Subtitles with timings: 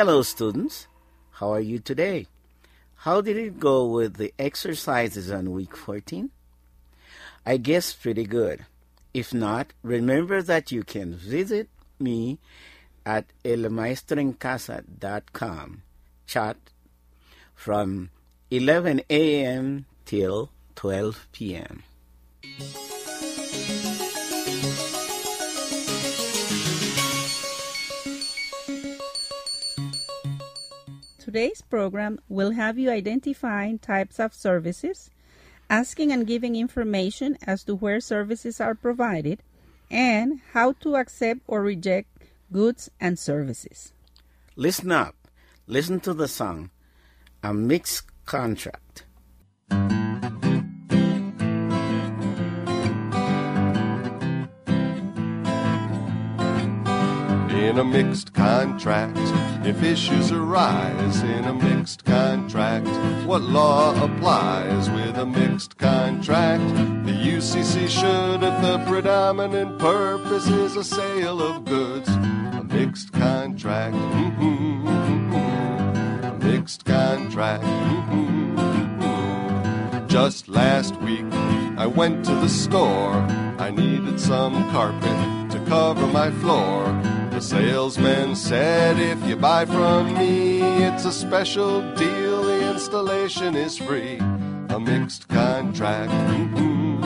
[0.00, 0.88] Hello, students.
[1.32, 2.26] How are you today?
[3.04, 6.30] How did it go with the exercises on week 14?
[7.44, 8.64] I guess pretty good.
[9.12, 11.68] If not, remember that you can visit
[11.98, 12.38] me
[13.04, 15.82] at elmaestroencasa.com.
[16.26, 16.56] Chat
[17.54, 18.08] from
[18.50, 19.84] 11 a.m.
[20.06, 21.82] till 12 p.m.
[31.30, 35.10] Today's program will have you identifying types of services,
[35.70, 39.38] asking and giving information as to where services are provided,
[39.88, 42.08] and how to accept or reject
[42.50, 43.92] goods and services.
[44.56, 45.14] Listen up.
[45.68, 46.70] Listen to the song,
[47.44, 49.04] A Mixed Contract.
[57.70, 59.16] In a mixed contract,
[59.64, 62.88] if issues arise in a mixed contract,
[63.24, 66.64] what law applies with a mixed contract?
[67.06, 72.08] The UCC should if the predominant purpose is a sale of goods.
[72.08, 76.24] A mixed contract, mm-hmm, mm-hmm.
[76.24, 77.62] a mixed contract.
[77.62, 78.10] mm-hmm.
[80.08, 81.32] Just last week,
[81.78, 83.12] I went to the store.
[83.60, 87.19] I needed some carpet to cover my floor.
[87.40, 92.42] The salesman said, if you buy from me, it's a special deal.
[92.42, 94.18] The installation is free.
[94.18, 96.12] A mixed contract.
[96.12, 97.02] mm-hmm.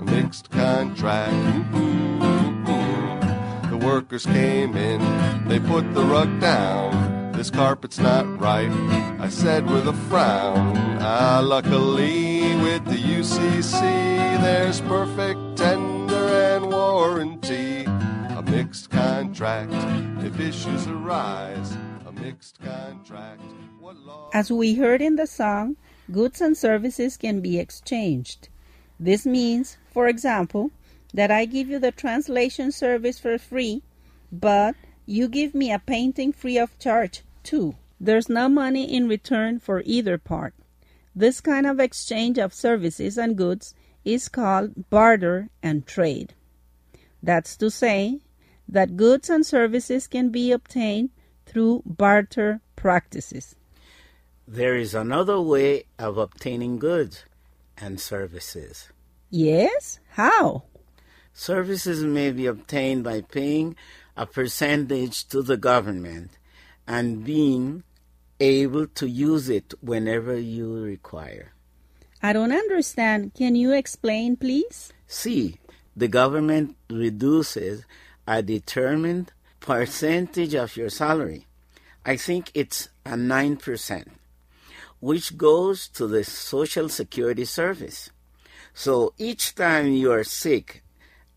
[0.00, 1.32] A mixed contract.
[1.70, 2.00] mm-hmm.
[3.70, 5.00] The workers came in,
[5.46, 7.30] they put the rug down.
[7.30, 8.72] This carpet's not right,
[9.20, 10.76] I said with a frown.
[11.00, 13.80] Ah, luckily with the UCC,
[14.42, 17.79] there's perfect tender and warranty.
[19.40, 21.74] Contract, if issues arise.
[22.04, 23.40] A mixed contract.
[24.34, 25.78] As we heard in the song,
[26.12, 28.50] goods and services can be exchanged.
[28.98, 30.72] This means, for example,
[31.14, 33.82] that I give you the translation service for free,
[34.30, 34.74] but
[35.06, 37.76] you give me a painting free of charge too.
[37.98, 40.52] There's no money in return for either part.
[41.16, 43.74] This kind of exchange of services and goods
[44.04, 46.34] is called barter and trade.
[47.22, 48.20] That's to say
[48.70, 51.10] that goods and services can be obtained
[51.46, 53.56] through barter practices.
[54.46, 57.24] There is another way of obtaining goods
[57.76, 58.88] and services.
[59.30, 60.00] Yes?
[60.10, 60.64] How?
[61.32, 63.76] Services may be obtained by paying
[64.16, 66.32] a percentage to the government
[66.86, 67.84] and being
[68.40, 71.52] able to use it whenever you require.
[72.22, 73.34] I don't understand.
[73.34, 74.92] Can you explain, please?
[75.06, 75.58] See,
[75.96, 77.84] The government reduces
[78.26, 81.46] a determined percentage of your salary.
[82.04, 84.06] I think it's a 9%,
[85.00, 88.10] which goes to the Social Security Service.
[88.72, 90.82] So each time you are sick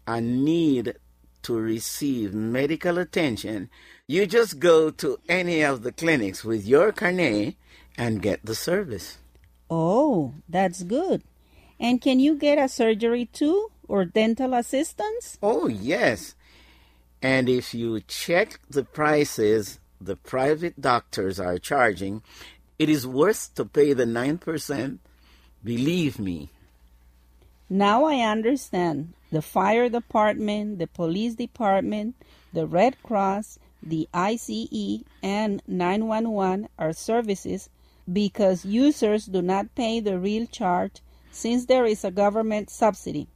[0.08, 0.96] and need
[1.44, 3.70] to receive medical attention,
[4.08, 7.56] you just go to any of the clinics with your carnet
[7.98, 9.18] and get the service.
[9.70, 11.24] Oh, that's good.
[11.80, 15.38] And can you get a surgery too or dental assistance?
[15.42, 16.36] Oh, yes.
[17.24, 22.22] And if you check the prices the private doctors are charging,
[22.78, 24.98] it is worth to pay the 9%.
[25.64, 26.50] Believe me.
[27.70, 29.14] Now I understand.
[29.32, 32.16] The fire department, the police department,
[32.52, 37.70] the Red Cross, the ICE, and 911 are services
[38.12, 41.02] because users do not pay the real charge
[41.32, 43.28] since there is a government subsidy.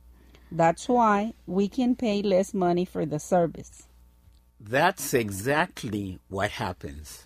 [0.52, 3.88] That's why we can pay less money for the service.
[4.60, 7.26] That's exactly what happens.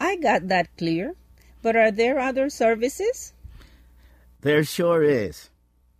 [0.00, 1.14] I got that clear.
[1.62, 3.32] But are there other services?
[4.40, 5.48] There sure is.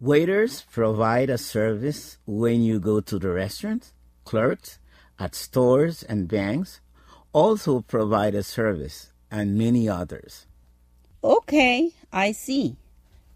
[0.01, 3.93] Waiters provide a service when you go to the restaurant.
[4.25, 4.81] Clerks
[5.23, 6.81] at stores and banks
[7.33, 10.47] also provide a service, and many others.
[11.23, 12.77] Okay, I see.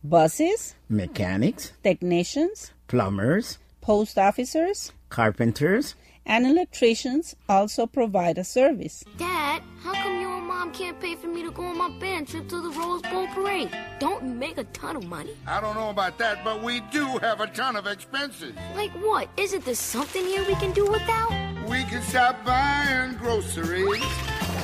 [0.02, 5.94] Buses, Mechanics, technicians, plumbers, post officers, carpenters,
[6.26, 9.04] and electricians also provide a service.
[9.16, 12.26] Dad, how come you and Mom can't pay for me to go on my band
[12.26, 13.70] trip to the Rose Bowl parade?
[14.00, 15.36] Don't you make a ton of money?
[15.46, 18.54] I don't know about that, but we do have a ton of expenses.
[18.74, 19.28] Like what?
[19.36, 21.45] Isn't there something here we can do without?
[21.68, 24.04] We could stop buying groceries,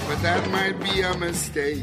[0.07, 1.83] but that might be a mistake.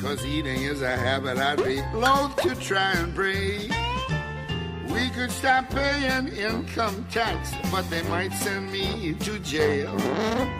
[0.00, 3.70] Cause eating is a habit I'd be loath to try and break.
[4.88, 9.90] We could stop paying income tax, but they might send me to jail.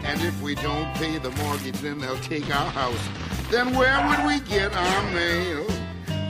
[0.05, 3.09] And if we don't pay the mortgage, then they'll take our house.
[3.50, 5.67] Then where would we get our mail?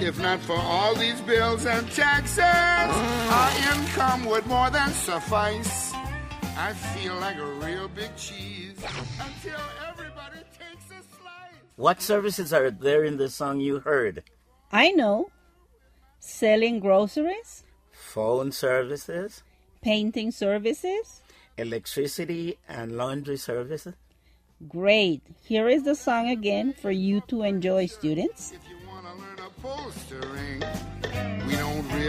[0.01, 5.90] If not for all these bills and taxes, our income would more than suffice.
[6.61, 8.77] I feel like a real big cheese
[9.19, 9.59] until
[9.89, 11.57] everybody takes a slice.
[11.77, 14.23] What services are there in the song you heard?
[14.71, 15.31] I know.
[16.19, 19.43] Selling groceries, Phone services,
[19.81, 21.23] painting services.
[21.57, 23.95] electricity and laundry services.
[24.69, 25.23] Great.
[25.43, 28.53] Here is the song again for you to enjoy, students.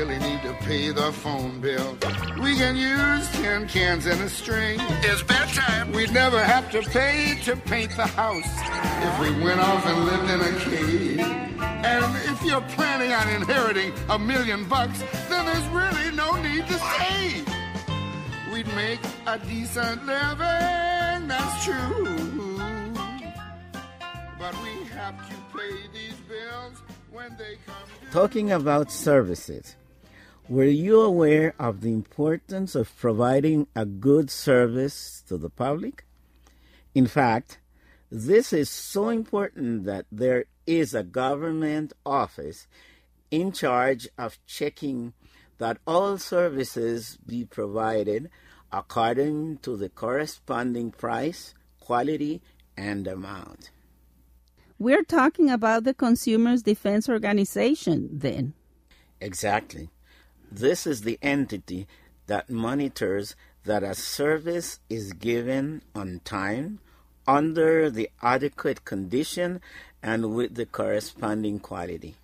[0.02, 1.96] Really need to pay the phone bill.
[2.42, 4.80] We can use tin cans and a string.
[5.04, 5.92] It's bedtime.
[5.92, 8.52] We'd never have to pay to paint the house
[9.08, 11.20] if we went off and lived in a cave.
[11.20, 16.78] And if you're planning on inheriting a million bucks, then there's really no need to
[16.98, 17.48] save.
[18.52, 22.58] We'd make a decent living, that's true.
[24.40, 26.82] But we have to pay these bills
[27.12, 27.88] when they come.
[28.12, 29.76] Talking about services,
[30.52, 36.04] were you aware of the importance of providing a good service to the public?
[36.94, 37.60] In fact,
[38.12, 42.68] this is so important that there is a government office
[43.32, 45.14] in charge of checking
[45.58, 48.30] that all services be provided
[48.74, 52.42] according to the corresponding price, quality,
[52.76, 53.72] and amount.
[54.78, 58.54] We're talking about the Consumers Defense Organization then.
[59.22, 59.90] Exactly.
[60.54, 61.88] This is the entity
[62.28, 66.80] that monitors that a service is given on time,
[67.26, 69.62] under the adequate condition,
[70.04, 72.16] and with the corresponding quality.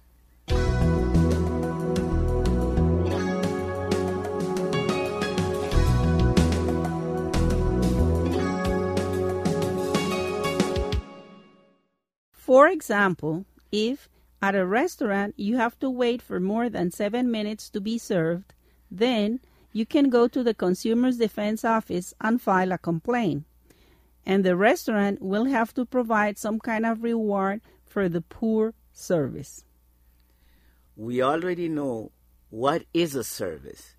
[12.33, 14.09] For example, if
[14.41, 18.53] at a restaurant you have to wait for more than seven minutes to be served,
[18.89, 19.39] then
[19.71, 23.45] you can go to the Consumers Defense Office and file a complaint.
[24.25, 29.63] And the restaurant will have to provide some kind of reward for the poor service.
[30.95, 32.11] We already know
[32.49, 33.95] what is a service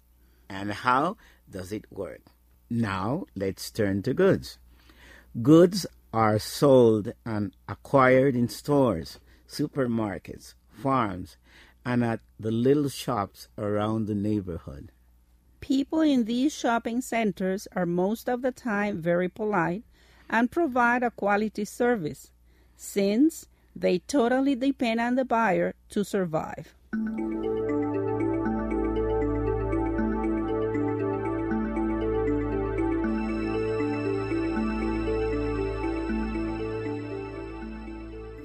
[0.49, 1.17] and how
[1.51, 2.21] does it work.
[2.71, 4.59] Now let's turn to goods.
[5.41, 11.37] Goods are sold and acquired in stores, supermarkets, farms,
[11.85, 14.93] and at the little shops around the neighborhood.
[15.61, 19.83] People in these shopping centers are most of the time very polite
[20.31, 22.31] and provide a quality service,
[22.77, 26.75] since they totally depend on the buyer to survive.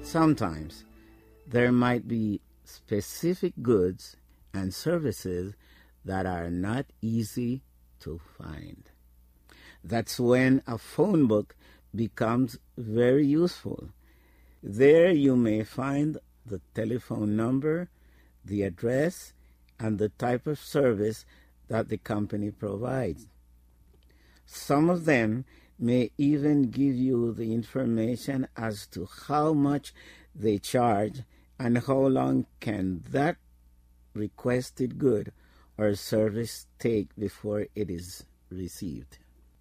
[0.02, 0.84] Sometimes
[1.54, 4.16] there might be specific goods
[4.52, 5.54] and services
[6.04, 7.62] that are not easy
[8.00, 8.90] to find.
[9.84, 11.54] That's when a phone book
[11.94, 13.90] becomes very useful.
[14.64, 17.88] There you may find the telephone number,
[18.44, 19.32] the address,
[19.78, 21.24] and the type of service
[21.68, 23.28] that the company provides.
[24.44, 25.44] Some of them
[25.78, 29.94] may even give you the information as to how much
[30.34, 31.22] they charge
[31.64, 33.38] and how long can that
[34.12, 35.32] requested good
[35.78, 39.16] or service take before it is received.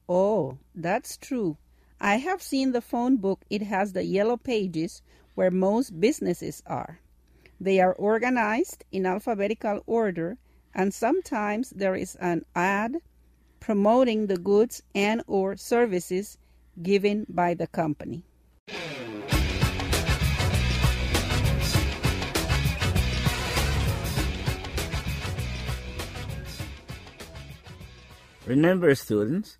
[0.10, 1.55] Oh, that's true.
[2.01, 3.45] I have seen the phone book.
[3.50, 5.01] It has the yellow pages
[5.36, 7.00] where most businesses are.
[7.57, 10.38] They are organized in alphabetical order,
[10.75, 12.98] and sometimes there is an ad
[13.62, 16.38] promoting the goods and or services
[16.81, 18.25] given by the company.
[28.45, 29.57] Remember, students,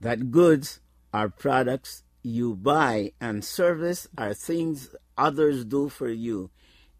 [0.00, 0.80] that goods
[1.12, 6.50] are products you buy and service are things others do for you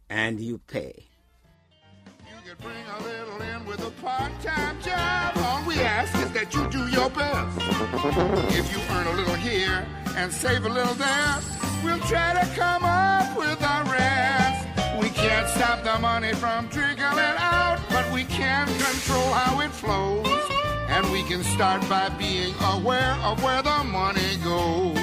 [0.08, 1.06] and you pay.
[2.44, 5.34] You bring a little in with a part-time job.
[5.36, 7.58] All we ask is that you do your best.
[8.58, 11.38] If you earn a little here and save a little there,
[11.84, 14.66] we'll try to come up with rest.
[15.00, 20.29] We can't stop the money from trickling out, but we can control how it flows.
[21.00, 24.98] And we can start by being aware of where the money goes.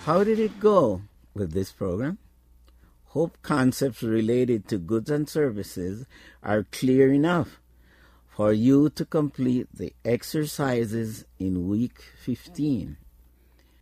[0.00, 1.02] How did it go
[1.34, 2.18] with this program?
[3.14, 6.04] Hope concepts related to goods and services
[6.42, 7.60] are clear enough
[8.28, 12.96] for you to complete the exercises in week 15.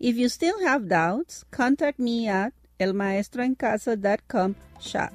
[0.01, 5.15] If you still have doubts, contact me at elmaestroencasa.com chat.